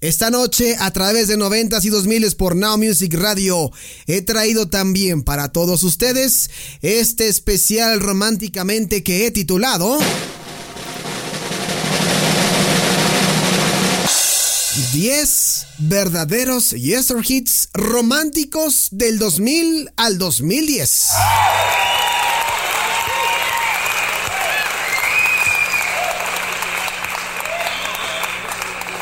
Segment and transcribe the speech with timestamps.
[0.00, 3.72] Esta noche, a través de 90s y 2000 por Now Music Radio,
[4.06, 6.50] he traído también para todos ustedes
[6.82, 9.98] este especial románticamente que he titulado
[14.92, 21.06] 10 verdaderos Yester Hits románticos del 2000 al 2010.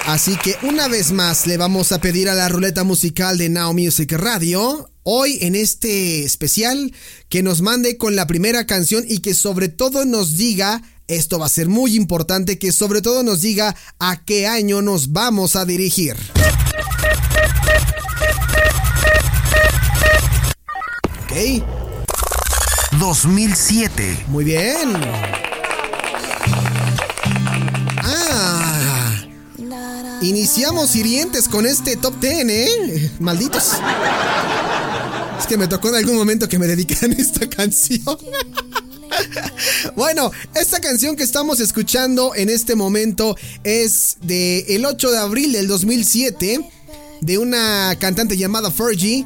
[0.06, 3.74] Así que una vez más le vamos a pedir a la ruleta musical de Now
[3.74, 6.94] Music Radio, hoy en este especial,
[7.28, 11.46] que nos mande con la primera canción y que sobre todo nos diga, esto va
[11.46, 15.64] a ser muy importante, que sobre todo nos diga a qué año nos vamos a
[15.64, 16.14] dirigir.
[21.24, 21.64] Ok.
[23.00, 24.26] 2007.
[24.28, 24.92] Muy bien.
[30.22, 33.10] Iniciamos hirientes con este top 10, ¿eh?
[33.20, 33.72] Malditos.
[35.38, 38.02] Es que me tocó en algún momento que me dedican esta canción.
[39.94, 45.52] Bueno, esta canción que estamos escuchando en este momento es de el 8 de abril
[45.52, 46.60] del 2007
[47.22, 49.24] de una cantante llamada Fergie.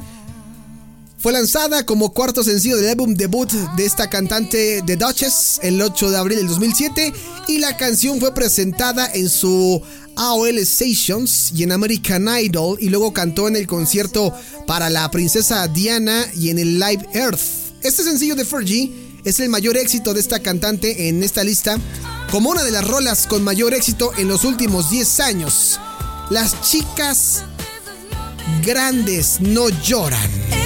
[1.21, 6.09] Fue lanzada como cuarto sencillo del álbum debut de esta cantante The Duchess el 8
[6.09, 7.13] de abril del 2007
[7.47, 9.79] y la canción fue presentada en su
[10.15, 14.33] AOL Stations y en American Idol y luego cantó en el concierto
[14.65, 17.39] para la princesa Diana y en el Live Earth.
[17.83, 18.91] Este sencillo de Fergie
[19.23, 21.77] es el mayor éxito de esta cantante en esta lista
[22.31, 25.79] como una de las rolas con mayor éxito en los últimos 10 años.
[26.31, 27.43] Las chicas
[28.65, 30.60] grandes no lloran.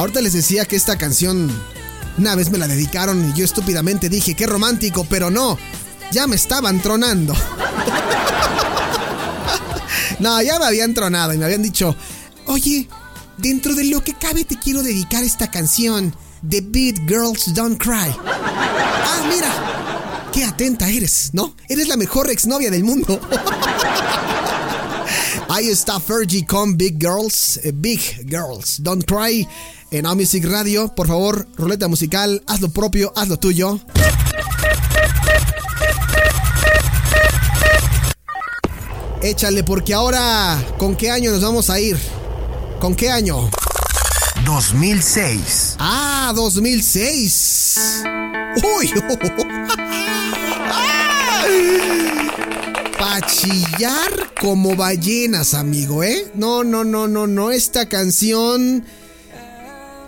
[0.00, 1.52] Ahorita les decía que esta canción
[2.16, 5.58] una vez me la dedicaron y yo estúpidamente dije, qué romántico, pero no,
[6.10, 7.34] ya me estaban tronando.
[10.18, 11.94] no, ya me habían tronado y me habían dicho,
[12.46, 12.88] oye,
[13.36, 16.16] dentro de lo que cabe te quiero dedicar esta canción,
[16.48, 18.16] The Beat Girls Don't Cry.
[18.24, 21.54] Ah, mira, qué atenta eres, ¿no?
[21.68, 23.20] Eres la mejor exnovia del mundo.
[25.50, 29.46] Ahí está Fergie con Big Girls, eh, Big Girls Don't Cry
[29.90, 30.94] en Now Music Radio.
[30.94, 33.80] Por favor, ruleta musical, haz lo propio, haz lo tuyo.
[39.22, 41.98] Échale, porque ahora, ¿con qué año nos vamos a ir?
[42.80, 43.50] ¿Con qué año?
[44.46, 45.76] 2006.
[45.78, 48.02] Ah, 2006.
[48.78, 48.90] Uy.
[52.98, 56.30] Pachillar como ballenas, amigo, ¿eh?
[56.34, 57.50] No, no, no, no, no.
[57.50, 58.86] Esta canción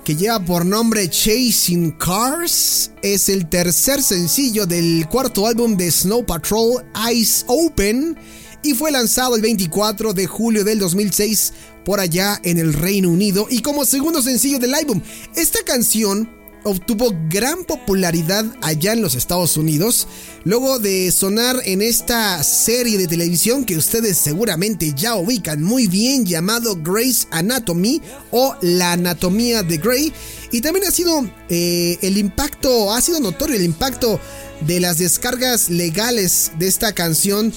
[0.05, 6.27] que lleva por nombre Chasing Cars es el tercer sencillo del cuarto álbum de Snow
[6.27, 8.17] Patrol Eyes Open
[8.65, 11.53] y fue lanzado el 24 de julio del 2006
[11.85, 15.01] por allá en el Reino Unido y como segundo sencillo del álbum.
[15.37, 16.29] Esta canción
[16.65, 20.07] obtuvo gran popularidad allá en los Estados Unidos,
[20.45, 26.25] luego de sonar en esta serie de televisión que ustedes seguramente ya ubican muy bien
[26.27, 30.13] llamado Grey's Anatomy o La Anatomía de Grey.
[30.51, 34.21] Y también ha sido eh, el impacto, ha sido notorio el impacto
[34.67, 37.53] de las descargas legales de esta canción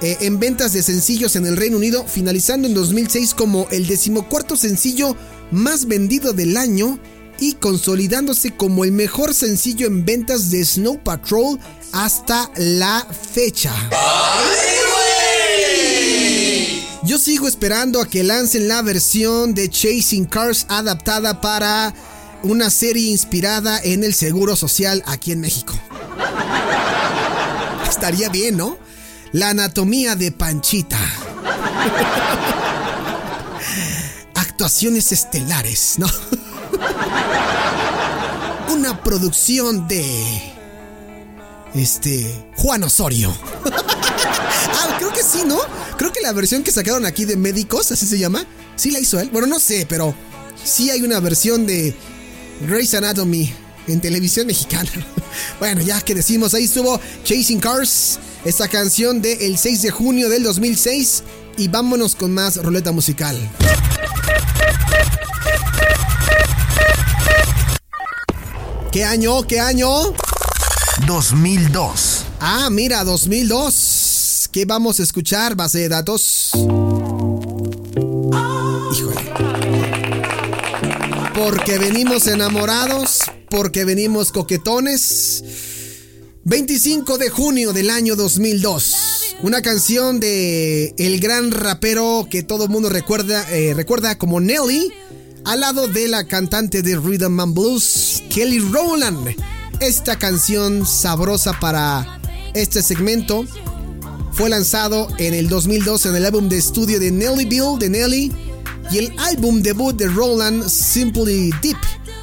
[0.00, 4.56] eh, en ventas de sencillos en el Reino Unido, finalizando en 2006 como el decimocuarto
[4.56, 5.16] sencillo
[5.50, 7.00] más vendido del año
[7.38, 11.58] y consolidándose como el mejor sencillo en ventas de Snow Patrol
[11.92, 13.72] hasta la fecha.
[17.04, 21.94] Yo sigo esperando a que lancen la versión de Chasing Cars adaptada para
[22.42, 25.74] una serie inspirada en el Seguro Social aquí en México.
[27.88, 28.78] Estaría bien, ¿no?
[29.32, 30.98] La anatomía de Panchita.
[34.34, 36.06] Actuaciones estelares, ¿no?
[38.72, 40.54] Una producción de.
[41.74, 42.50] Este.
[42.56, 43.34] Juan Osorio.
[43.72, 45.58] ah, creo que sí, ¿no?
[45.96, 48.44] Creo que la versión que sacaron aquí de médicos, así se llama.
[48.76, 49.30] Sí la hizo él.
[49.32, 50.14] Bueno, no sé, pero
[50.64, 51.94] sí hay una versión de
[52.60, 53.52] Grey's Anatomy
[53.88, 54.90] en televisión mexicana.
[55.58, 60.42] bueno, ya que decimos, ahí estuvo Chasing Cars, esta canción del 6 de junio del
[60.42, 61.24] 2006.
[61.56, 63.36] Y vámonos con más ruleta musical.
[68.90, 69.42] ¿Qué año?
[69.42, 70.14] ¿Qué año?
[71.06, 72.24] 2002.
[72.40, 74.48] Ah, mira, 2002.
[74.50, 75.54] ¿Qué vamos a escuchar?
[75.54, 76.52] Base de datos.
[78.94, 79.20] Híjole.
[81.34, 85.44] Porque venimos enamorados, porque venimos coquetones.
[86.44, 88.94] 25 de junio del año 2002.
[89.42, 94.90] Una canción de el gran rapero que todo el mundo recuerda, eh, recuerda como Nelly,
[95.48, 99.34] al lado de la cantante de Rhythm and Blues, Kelly Rowland.
[99.80, 102.20] Esta canción sabrosa para
[102.52, 103.46] este segmento
[104.32, 108.32] fue lanzado en el 2002 en el álbum de estudio de Nelly Bill de Nelly
[108.90, 111.78] y el álbum debut de Roland Simply Deep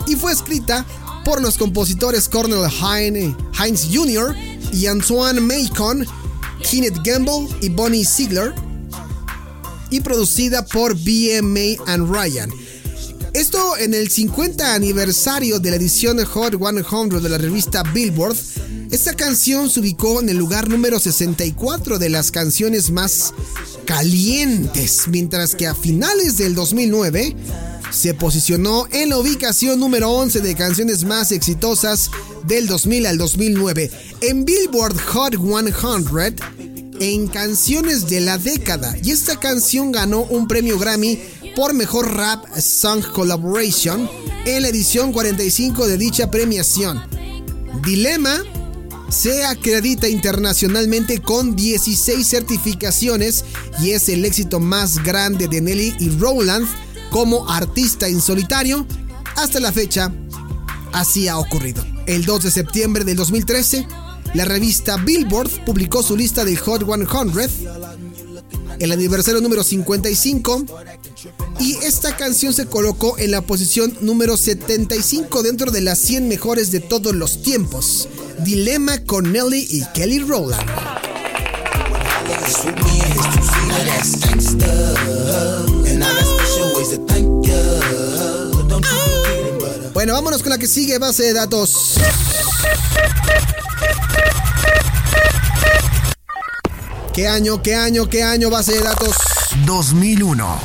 [0.05, 0.85] y fue escrita
[1.23, 4.35] por los compositores Cornel Heinz Jr.
[4.71, 6.05] y Antoine Macon,
[6.61, 8.53] Kenneth Gamble y Bonnie Ziegler
[9.89, 12.64] y producida por BMA and Ryan.
[13.35, 18.37] Esto en el 50 aniversario de la edición Hot 100 de la revista Billboard.
[18.91, 23.33] Esta canción se ubicó en el lugar número 64 de las canciones más
[23.83, 27.35] calientes, mientras que a finales del 2009
[27.91, 32.11] se posicionó en la ubicación número 11 de canciones más exitosas
[32.47, 33.91] del 2000 al 2009
[34.21, 36.35] en Billboard Hot 100
[37.01, 41.19] en canciones de la década y esta canción ganó un premio Grammy
[41.55, 44.09] por Mejor Rap Song Collaboration
[44.45, 47.01] en la edición 45 de dicha premiación.
[47.83, 48.43] Dilema
[49.09, 53.45] se acredita internacionalmente con 16 certificaciones
[53.79, 56.67] y es el éxito más grande de Nelly y Rowland
[57.09, 58.85] como artista en solitario
[59.37, 60.11] hasta la fecha.
[60.91, 61.85] Así ha ocurrido.
[62.05, 63.87] El 2 de septiembre del 2013,
[64.33, 68.04] la revista Billboard publicó su lista de Hot 100,
[68.79, 70.65] el aniversario número 55
[71.59, 76.71] y esta canción se colocó en la posición número 75 dentro de las 100 mejores
[76.71, 78.07] de todos los tiempos.
[78.39, 80.69] Dilema con Nelly y Kelly Rowland.
[89.93, 91.95] Bueno, vámonos con la que sigue, base de datos.
[97.15, 99.15] ¿Qué año, qué año, qué año, base de datos?
[99.65, 100.59] 2001.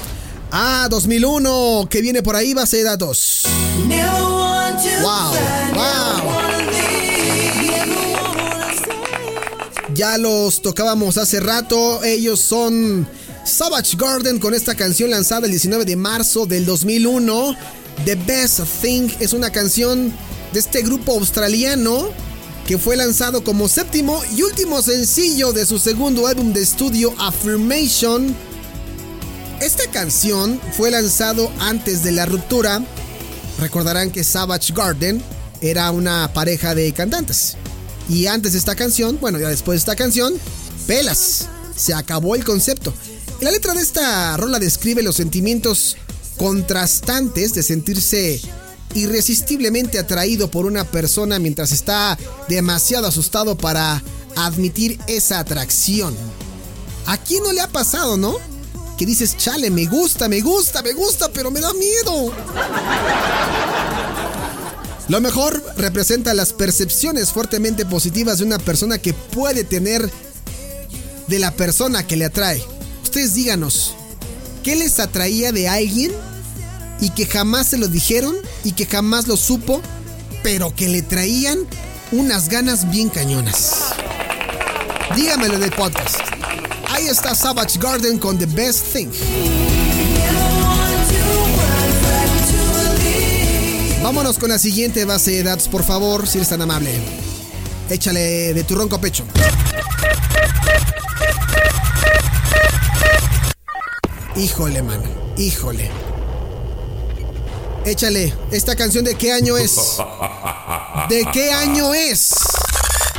[0.50, 3.44] Ah, 2001, que viene por ahí base de datos.
[5.00, 5.30] Wow,
[5.74, 6.30] wow.
[9.94, 13.06] Ya los tocábamos hace rato, ellos son
[13.44, 17.54] Savage Garden con esta canción lanzada el 19 de marzo del 2001.
[18.04, 20.12] The Best Thing es una canción
[20.52, 22.08] de este grupo australiano
[22.70, 28.32] que fue lanzado como séptimo y último sencillo de su segundo álbum de estudio Affirmation
[29.60, 32.80] esta canción fue lanzado antes de la ruptura.
[33.58, 35.20] Recordarán que Savage Garden
[35.60, 37.56] era una pareja de cantantes.
[38.08, 40.34] Y antes de esta canción, bueno, ya después de esta canción,
[40.86, 41.48] pelas.
[41.74, 42.94] Se acabó el concepto.
[43.40, 45.96] La letra de esta rola describe los sentimientos
[46.36, 48.40] contrastantes de sentirse
[48.94, 54.02] irresistiblemente atraído por una persona mientras está demasiado asustado para
[54.36, 56.14] admitir esa atracción.
[57.06, 58.38] ¿A quién no le ha pasado, no?
[59.00, 62.34] que dices, chale, me gusta, me gusta, me gusta, pero me da miedo.
[65.08, 70.10] Lo mejor representa las percepciones fuertemente positivas de una persona que puede tener
[71.28, 72.62] de la persona que le atrae.
[73.02, 73.94] Ustedes díganos,
[74.62, 76.12] ¿qué les atraía de alguien
[77.00, 79.80] y que jamás se lo dijeron y que jamás lo supo,
[80.42, 81.58] pero que le traían
[82.12, 83.94] unas ganas bien cañonas?
[85.14, 86.20] Dígamelo en el podcast.
[86.88, 89.08] Ahí está Savage Garden con The Best Thing.
[94.02, 96.90] Vámonos con la siguiente base de datos, por favor, si eres tan amable.
[97.90, 99.24] Échale de tu ronco pecho.
[104.36, 105.02] Híjole, man.
[105.36, 106.09] Híjole.
[107.84, 108.34] Échale.
[108.50, 109.76] ¿Esta canción de qué año es?
[111.08, 112.30] ¿De qué año es?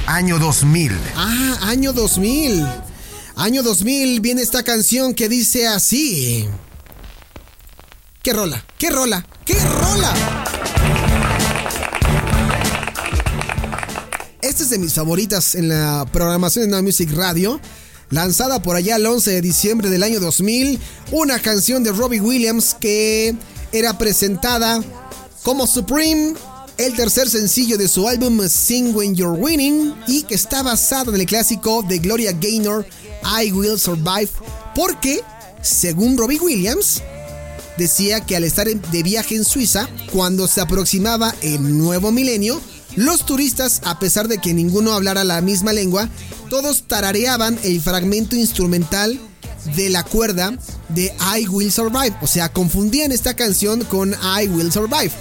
[0.05, 0.97] Año 2000.
[1.15, 2.65] Ah, año 2000.
[3.35, 6.47] Año 2000 viene esta canción que dice así.
[8.21, 8.63] ¿Qué rola?
[8.77, 9.25] ¿Qué rola?
[9.45, 10.13] ¿Qué rola?
[14.43, 17.59] Esta es de mis favoritas en la programación de Now Music Radio.
[18.11, 20.79] Lanzada por allá el 11 de diciembre del año 2000.
[21.11, 23.35] Una canción de Robbie Williams que
[23.71, 24.81] era presentada
[25.43, 26.33] como Supreme
[26.77, 31.21] el tercer sencillo de su álbum Sing When You're Winning y que está basado en
[31.21, 32.85] el clásico de Gloria Gaynor
[33.41, 34.29] I Will Survive
[34.73, 35.21] porque,
[35.61, 37.01] según Robbie Williams,
[37.77, 42.59] decía que al estar de viaje en Suiza, cuando se aproximaba el nuevo milenio,
[42.95, 46.09] los turistas, a pesar de que ninguno hablara la misma lengua,
[46.49, 49.19] todos tarareaban el fragmento instrumental
[49.75, 50.57] de la cuerda
[50.93, 52.15] de I Will Survive.
[52.21, 55.11] O sea, confundían esta canción con I Will Survive.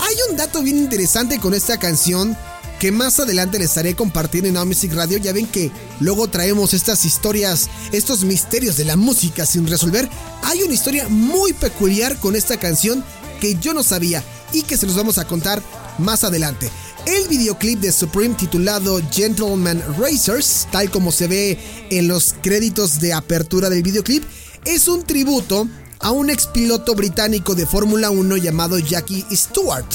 [0.00, 2.36] Hay un dato bien interesante con esta canción
[2.78, 5.18] que más adelante les estaré compartiendo en Now Radio.
[5.18, 5.70] Ya ven que
[6.00, 10.08] luego traemos estas historias, estos misterios de la música sin resolver.
[10.42, 13.02] Hay una historia muy peculiar con esta canción
[13.40, 14.22] que yo no sabía
[14.52, 15.62] y que se los vamos a contar
[15.98, 16.70] más adelante.
[17.06, 21.58] El videoclip de Supreme titulado Gentleman Racers, tal como se ve
[21.90, 24.24] en los créditos de apertura del videoclip,
[24.66, 25.68] es un tributo
[26.00, 29.86] a un expiloto británico de Fórmula 1 llamado Jackie Stewart.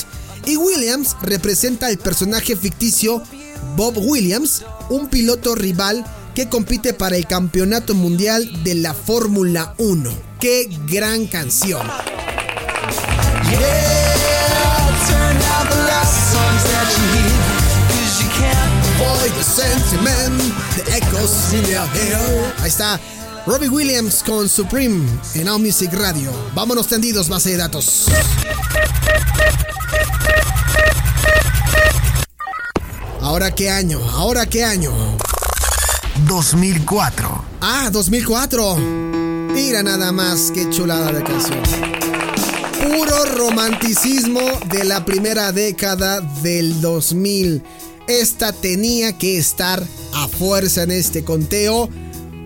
[0.45, 3.21] Y Williams representa al personaje ficticio
[3.75, 10.11] Bob Williams, un piloto rival que compite para el Campeonato Mundial de la Fórmula 1.
[10.39, 11.85] ¡Qué gran canción!
[22.59, 22.99] Ahí está.
[23.48, 26.31] Robbie Williams con Supreme en Now Music Radio.
[26.53, 28.05] Vámonos tendidos, base de datos.
[33.19, 34.00] ¿Ahora qué año?
[34.12, 34.93] ¿Ahora qué año?
[36.27, 37.45] 2004.
[37.62, 38.77] Ah, 2004.
[38.77, 41.60] Mira nada más qué chulada de canción.
[42.83, 47.63] Puro romanticismo de la primera década del 2000.
[48.07, 49.83] Esta tenía que estar
[50.13, 51.89] a fuerza en este conteo.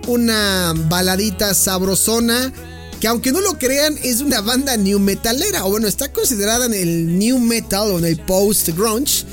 [0.07, 2.53] Una baladita sabrosona
[2.99, 6.73] que aunque no lo crean es una banda new metalera o bueno está considerada en
[6.73, 9.25] el new metal o en el post grunge.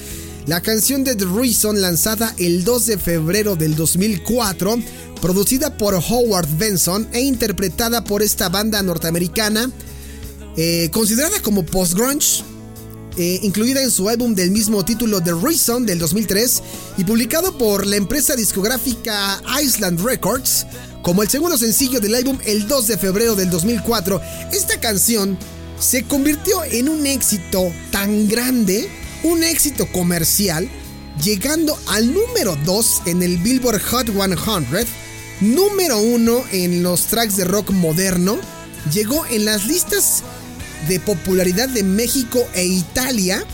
[0.47, 4.77] La canción de The Reason lanzada el 2 de febrero del 2004,
[5.21, 9.71] producida por Howard Benson e interpretada por esta banda norteamericana,
[10.57, 12.43] eh, considerada como post grunge,
[13.17, 16.63] eh, incluida en su álbum del mismo título The Reason del 2003
[16.99, 20.67] y publicado por la empresa discográfica Island Records
[21.03, 24.21] como el segundo sencillo del álbum el 2 de febrero del 2004.
[24.53, 25.37] Esta canción
[25.79, 28.89] se convirtió en un éxito tan grande,
[29.25, 30.69] un éxito comercial,
[31.23, 34.87] llegando al número 2 en el Billboard Hot 100,
[35.41, 38.39] número 1 en los tracks de rock moderno,
[38.93, 40.23] llegó en las listas
[40.89, 43.45] de popularidad de México e Italia,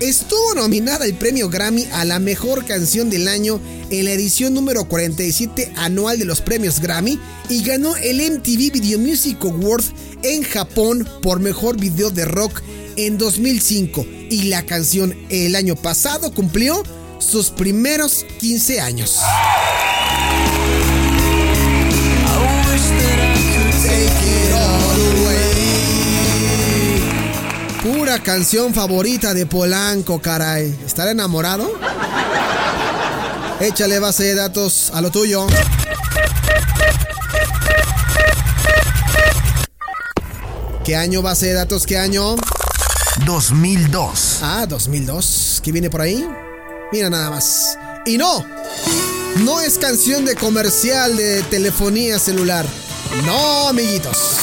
[0.00, 3.60] estuvo nominada al premio Grammy a la mejor canción del año
[3.90, 8.98] en la edición número 47 anual de los premios Grammy y ganó el MTV Video
[8.98, 9.84] Music Award
[10.22, 12.62] en Japón por mejor video de rock
[12.96, 16.82] en 2005 y la canción el año pasado cumplió
[17.18, 19.18] sus primeros 15 años.
[27.82, 30.78] Pura canción favorita de Polanco, caray.
[30.86, 31.68] ¿Estar enamorado?
[33.58, 35.48] Échale base de datos a lo tuyo.
[40.84, 41.84] ¿Qué año base de datos?
[41.84, 42.36] ¿Qué año?
[43.26, 44.38] 2002.
[44.42, 45.60] Ah, 2002.
[45.64, 46.24] ¿Qué viene por ahí?
[46.92, 47.76] Mira nada más.
[48.06, 48.46] Y no,
[49.38, 52.64] no es canción de comercial de telefonía celular.
[53.24, 54.38] No, amiguitos.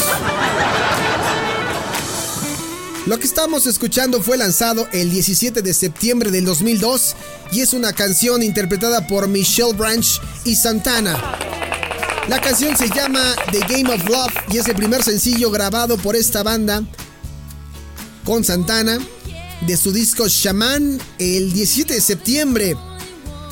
[3.10, 7.16] Lo que estamos escuchando fue lanzado el 17 de septiembre del 2002
[7.52, 11.20] y es una canción interpretada por Michelle Branch y Santana.
[12.28, 16.16] La canción se llama The Game of Love y es el primer sencillo grabado por
[16.16, 16.84] esta banda
[18.26, 19.00] con Santana
[19.66, 22.78] de su disco Shaman el 17 de septiembre.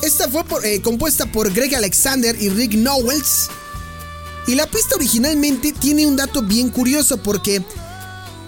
[0.04, 3.48] Esta fue eh, compuesta por Greg Alexander y Rick Knowles.
[4.46, 7.64] Y la pista originalmente tiene un dato bien curioso porque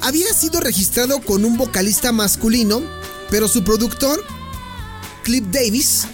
[0.03, 2.83] había sido registrado con un vocalista masculino,
[3.31, 4.23] pero su productor,
[5.25, 6.07] Cliff Davis,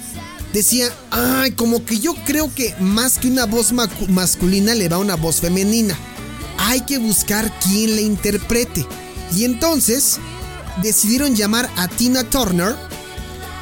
[0.52, 5.16] decía, ay, como que yo creo que más que una voz masculina le va una
[5.16, 5.96] voz femenina.
[6.58, 8.86] Hay que buscar quién le interprete.
[9.34, 10.18] Y entonces
[10.82, 12.76] decidieron llamar a Tina Turner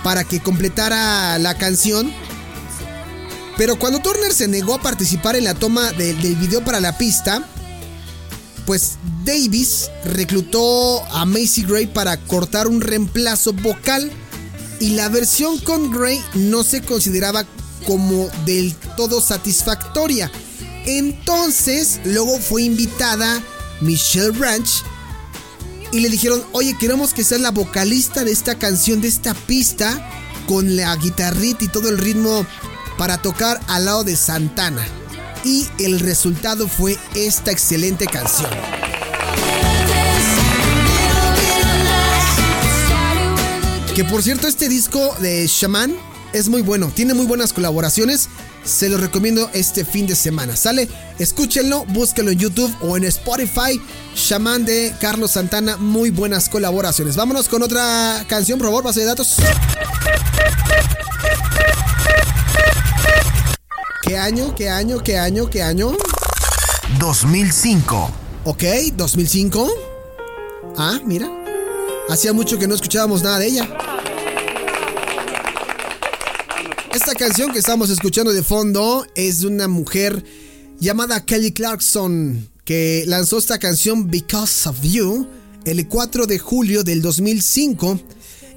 [0.02, 2.12] para que completara la canción.
[3.56, 7.46] Pero cuando Turner se negó a participar en la toma del video para la pista,
[8.66, 14.10] pues Davis reclutó a Macy Gray para cortar un reemplazo vocal
[14.80, 17.44] y la versión con Gray no se consideraba
[17.86, 20.30] como del todo satisfactoria.
[20.86, 23.42] Entonces, luego fue invitada
[23.80, 24.68] Michelle Branch
[25.92, 30.10] y le dijeron, oye, queremos que seas la vocalista de esta canción, de esta pista,
[30.46, 32.46] con la guitarrita y todo el ritmo
[32.98, 34.84] para tocar al lado de Santana.
[35.44, 38.50] Y el resultado fue esta excelente canción.
[43.94, 45.94] Que por cierto, este disco de Shaman
[46.32, 48.28] es muy bueno, tiene muy buenas colaboraciones.
[48.64, 50.56] Se lo recomiendo este fin de semana.
[50.56, 50.88] ¿Sale?
[51.20, 53.80] Escúchenlo, búsquenlo en YouTube o en Spotify.
[54.16, 57.14] Shaman de Carlos Santana, muy buenas colaboraciones.
[57.14, 59.36] Vámonos con otra canción, por favor, base de datos.
[64.02, 64.56] ¿Qué año?
[64.56, 64.98] ¿Qué año?
[65.04, 65.48] ¿Qué año?
[65.48, 65.92] ¿Qué año?
[66.98, 68.10] 2005.
[68.42, 68.64] Ok,
[68.96, 69.68] 2005.
[70.76, 71.43] Ah, mira.
[72.08, 73.68] Hacía mucho que no escuchábamos nada de ella.
[76.94, 80.24] Esta canción que estamos escuchando de fondo es de una mujer
[80.78, 85.26] llamada Kelly Clarkson que lanzó esta canción Because of You
[85.64, 87.98] el 4 de julio del 2005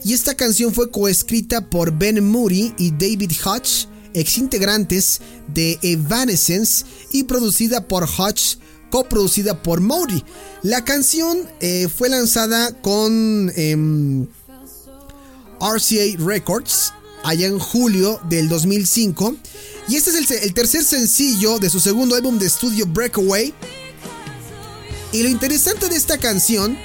[0.03, 7.23] y esta canción fue coescrita por Ben Moody y David Hodge, exintegrantes de Evanescence y
[7.23, 8.57] producida por Hodge
[8.89, 10.23] coproducida por Moody.
[10.63, 14.27] La canción eh, fue lanzada con em,
[15.59, 19.35] RCA Records allá en julio del 2005
[19.89, 23.53] y este es el, el, tercer sencillo de su segundo álbum de estudio Breakaway.
[25.13, 26.77] Y lo interesante de esta canción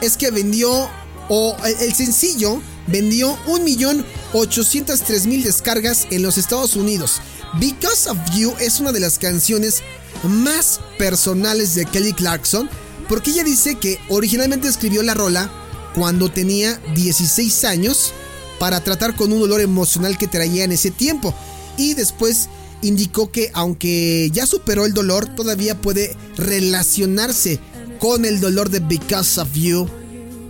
[0.00, 0.88] es que vendió,
[1.28, 7.20] o el sencillo vendió 1.803.000 descargas en los Estados Unidos.
[7.60, 9.82] Because of You es una de las canciones
[10.24, 12.68] más personales de Kelly Clarkson,
[13.08, 15.50] porque ella dice que originalmente escribió la rola
[15.94, 18.12] cuando tenía 16 años
[18.58, 21.34] para tratar con un dolor emocional que traía en ese tiempo.
[21.76, 22.48] Y después
[22.82, 27.60] indicó que aunque ya superó el dolor, todavía puede relacionarse
[27.98, 29.88] con el dolor de Because of You,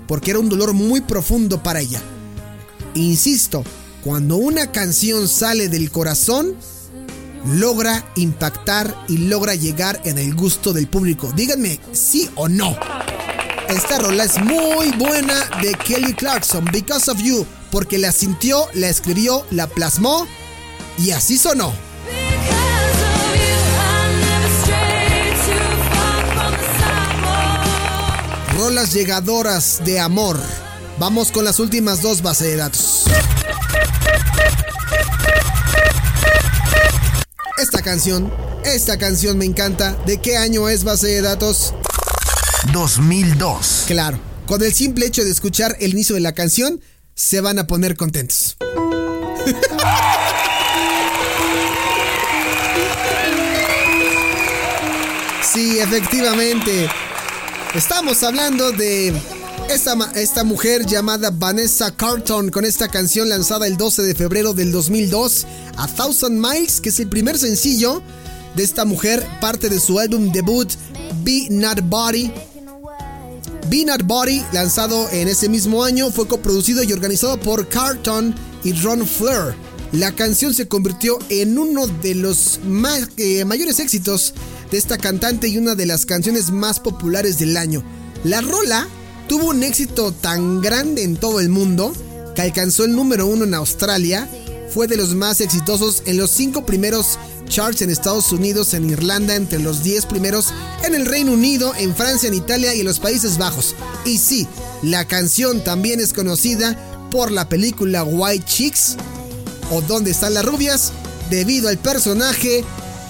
[0.06, 2.00] porque era un dolor muy profundo para ella.
[2.94, 3.64] Insisto,
[4.02, 6.54] cuando una canción sale del corazón,
[7.44, 11.32] logra impactar y logra llegar en el gusto del público.
[11.34, 12.76] Díganme sí o no.
[13.68, 18.88] Esta rola es muy buena de Kelly Clarkson, Because of You, porque la sintió, la
[18.88, 20.26] escribió, la plasmó
[20.98, 21.72] y así sonó.
[28.56, 30.40] Rolas llegadoras de amor.
[30.98, 33.04] Vamos con las últimas dos bases de datos.
[37.58, 38.30] Esta canción,
[38.64, 39.92] esta canción me encanta.
[40.04, 41.72] ¿De qué año es base de datos?
[42.74, 43.84] 2002.
[43.86, 46.82] Claro, con el simple hecho de escuchar el inicio de la canción,
[47.14, 48.58] se van a poner contentos.
[55.54, 56.90] sí, efectivamente.
[57.74, 59.14] Estamos hablando de
[59.70, 64.72] esta, esta, mujer llamada Vanessa Carlton con esta canción lanzada el 12 de febrero del
[64.72, 68.02] 2002, A Thousand Miles, que es el primer sencillo
[68.54, 70.70] de esta mujer, parte de su álbum debut
[71.22, 72.32] Be Not Body.
[73.68, 78.72] Be Not Body, lanzado en ese mismo año, fue coproducido y organizado por Carlton y
[78.72, 79.54] Ron Flair.
[79.92, 82.60] La canción se convirtió en uno de los
[83.16, 84.34] eh, mayores éxitos
[84.70, 87.82] de esta cantante y una de las canciones más populares del año.
[88.24, 88.88] La rola
[89.28, 91.92] tuvo un éxito tan grande en todo el mundo
[92.34, 94.28] que alcanzó el número uno en Australia,
[94.70, 99.34] fue de los más exitosos en los cinco primeros charts en Estados Unidos, en Irlanda,
[99.34, 100.52] entre los 10 primeros
[100.84, 103.74] en el Reino Unido, en Francia, en Italia y en los Países Bajos.
[104.04, 104.46] Y sí,
[104.82, 106.76] la canción también es conocida
[107.10, 108.96] por la película White Chicks
[109.70, 110.92] o Dónde están las rubias,
[111.30, 112.64] debido al personaje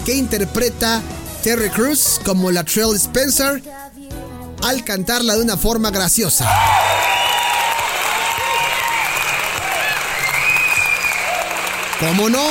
[0.05, 1.02] que interpreta
[1.42, 3.62] Terry Crews como la Trail Spencer
[4.66, 6.50] al cantarla de una forma graciosa.
[12.00, 12.44] ¿Cómo no?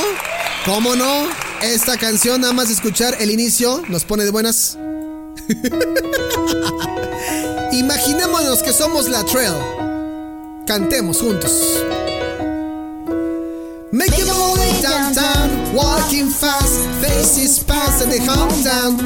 [0.65, 1.27] ¿Cómo no?
[1.61, 4.77] Esta canción, nada más escuchar el inicio, nos pone de buenas.
[7.73, 9.53] Imaginémonos que somos la Trail.
[10.65, 11.51] Cantemos juntos.
[13.91, 19.03] Make your way downtown, walking fast, faces past the hometown.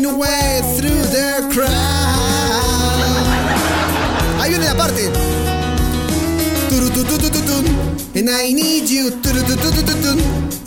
[0.00, 1.68] Making way through the crowd.
[4.40, 5.10] Ahí viene la parte.
[8.14, 9.10] And I need you.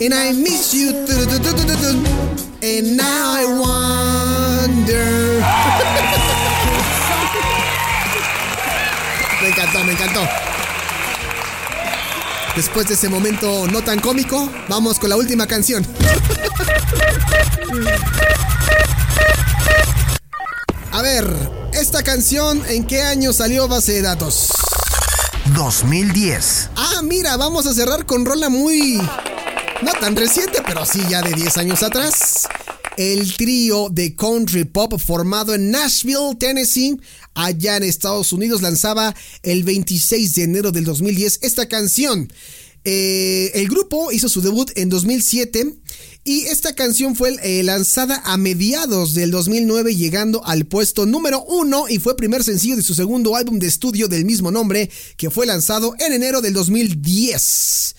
[0.00, 0.92] And I miss you.
[2.62, 5.04] And now I wonder.
[9.42, 10.28] me encantó, me encantó.
[12.56, 15.86] Después de ese momento no tan cómico, vamos con la última canción.
[21.02, 21.34] A ver,
[21.72, 24.46] esta canción, ¿en qué año salió base de datos?
[25.52, 26.70] 2010.
[26.76, 28.98] Ah, mira, vamos a cerrar con rola muy...
[29.82, 32.46] No tan reciente, pero sí ya de 10 años atrás.
[32.96, 37.00] El trío de country pop formado en Nashville, Tennessee,
[37.34, 39.12] allá en Estados Unidos, lanzaba
[39.42, 42.32] el 26 de enero del 2010 esta canción.
[42.84, 45.76] Eh, el grupo hizo su debut en 2007
[46.24, 51.88] y esta canción fue eh, lanzada a mediados del 2009 llegando al puesto número uno
[51.88, 55.46] y fue primer sencillo de su segundo álbum de estudio del mismo nombre que fue
[55.46, 57.94] lanzado en enero del 2010.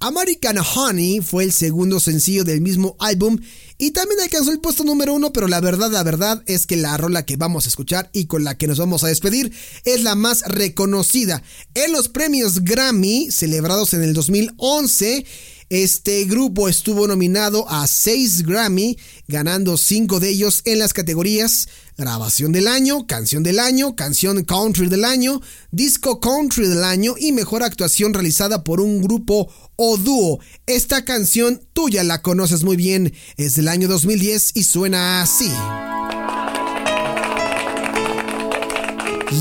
[0.00, 3.38] American Honey fue el segundo sencillo del mismo álbum
[3.78, 6.96] y también alcanzó el puesto número uno, pero la verdad, la verdad es que la
[6.96, 9.52] rola que vamos a escuchar y con la que nos vamos a despedir
[9.84, 11.42] es la más reconocida.
[11.74, 15.24] En los premios Grammy, celebrados en el 2011,
[15.68, 22.52] este grupo estuvo nominado a 6 Grammy, ganando 5 de ellos en las categorías Grabación
[22.52, 27.62] del año, Canción del año, Canción Country del año, Disco Country del año y Mejor
[27.62, 30.38] actuación realizada por un grupo o dúo.
[30.66, 35.50] Esta canción tú ya la conoces muy bien, es del año 2010 y suena así.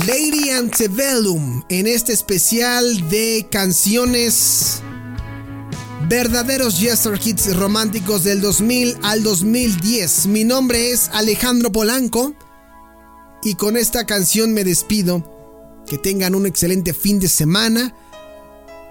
[0.08, 4.82] Lady Antebellum en este especial de canciones
[6.08, 10.28] verdaderos Jester Hits románticos del 2000 al 2010.
[10.28, 12.34] Mi nombre es Alejandro Polanco
[13.46, 15.32] y con esta canción me despido.
[15.88, 17.96] Que tengan un excelente fin de semana.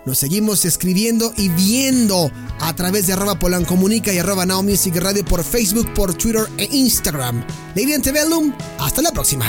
[0.06, 5.24] Nos seguimos escribiendo y viendo a través de arroba polancomunica y arroba now music radio
[5.24, 7.44] por Facebook, por Twitter e Instagram.
[7.74, 9.46] Lady Antebellum, hasta la próxima.